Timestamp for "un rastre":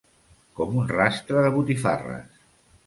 0.83-1.45